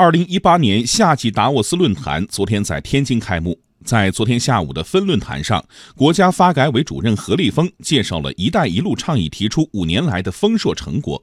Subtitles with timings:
[0.00, 3.58] 二零一八年夏季达沃斯论坛昨天在天津开幕。
[3.84, 5.64] 在昨天下午的分论坛上，
[5.96, 11.20] 国家发改委主任何立峰介绍了一带一路倡议提出五年来的丰硕成果。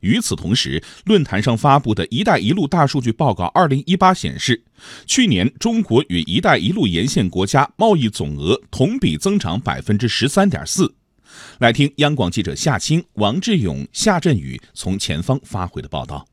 [0.00, 4.64] 与此同时，论坛上发布的一带一路大数据报告二零一八显示，
[5.04, 10.94] 去年中国与一带一路沿线国家贸易总额同比增长百分之十三点四。
[11.58, 16.26] 来听央广记者夏青、王志勇、夏振宇从前方发回的报道。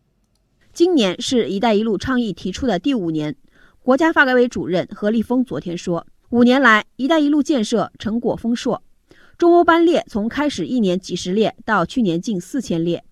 [0.74, 3.36] 今年是一带一路倡议提出的第五年。
[3.84, 8.82] 国家发改委主任何立峰昨天说，五年来，“一带一路”建设成果丰硕，
[9.38, 13.04] 中欧班列从开始一年几十列到去年近四千列，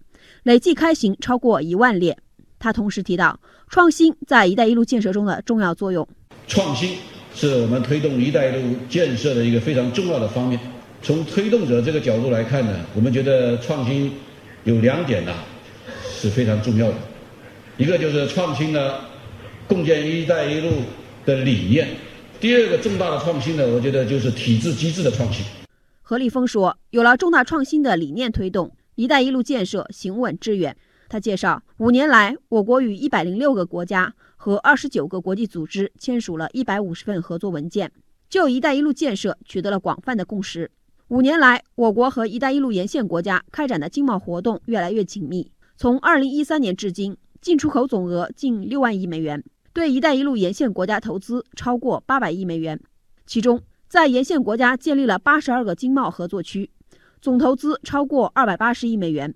[0.43, 2.17] 累计开行超过一万列。
[2.59, 6.07] 他同时提到，创新在“一带一路”建设中的重要作用。
[6.47, 6.95] 创新
[7.35, 10.57] 是我们推动“一带一路”建设的一个非常重要的方面。
[11.01, 14.13] 从推动者这个角度来看呢，我们觉得创新
[14.63, 15.33] 有两点呢
[16.09, 16.95] 是非常重要的，
[17.79, 18.99] 一个就是创新呢。
[19.69, 20.81] 共建“一带一路”
[21.25, 21.87] 的理念。
[22.41, 25.45] 第二个重大的创新呢，我觉得就是体制机制的创新。
[26.01, 30.75] 何立峰说：“有了重大创新的理念推动，‘一带一路’建设行稳致远。”
[31.07, 37.91] 他介绍，五年来，我国与一百零六个国家和二十九个国际组织签署了一百五十份合作文件，
[38.27, 40.69] 就“一带一路”建设取得了广泛的共识。
[41.07, 45.51] 五年来，我国和“一带一路”沿线国家开展的经贸活动越来越紧密。
[45.77, 49.43] 从二零一三年至今，进出口总额近六万亿美元。
[49.71, 52.79] 对“一带一路”沿线国家投资超过八百亿美元，
[53.25, 56.69] 其中在沿线国家建立了八十二个经贸合作区，
[57.21, 59.33] 总投资超过二百八十亿美元。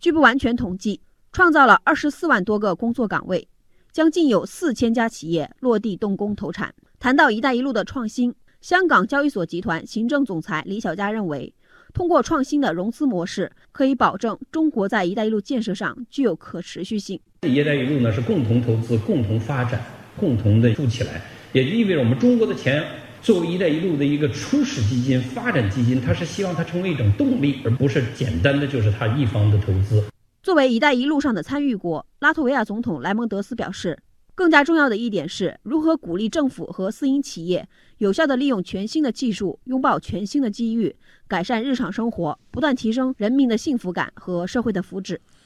[0.00, 1.00] 据不完全统计，
[1.32, 3.46] 创造了二十四万多个工作岗位，
[3.92, 6.74] 将近有四千家企业落地动工投产。
[6.98, 11.54] 谈到“一带一路”的创新，香港交易所集团行政总裁李小加认为，
[11.94, 17.20] 通过创新的融资模式，可以保证中国在“一带一路”建设上具有可持续性。
[17.46, 19.80] “一带一路”呢是共同投资、共同发展、
[20.16, 21.22] 共同的富起来，
[21.52, 22.84] 也就意味着我们中国的钱
[23.22, 30.02] 作为“一带一路”的一个初始基金、发展基金，它是希望它成为一种动力，而不是简单的就是它一方的投资。
[30.42, 33.96] 作为“一带一路”上的参与国，拉脱维亚总统莱蒙德斯表示，
[34.34, 37.68] 更加重要的一点是如何鼓励政府和私营企业
[37.98, 40.94] 有效地利用全新的技术，拥抱全新的机遇，
[41.28, 45.18] 改善日常生活，不断提升人民的幸福感和社会的福祉。